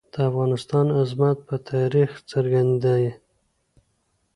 د 0.13 0.15
افغانستان 0.29 0.85
عظمت 0.99 1.37
په 1.47 1.55
تاریخ 1.71 2.11
کې 2.19 2.25
څرګند 2.31 2.73
دی. 2.85 3.05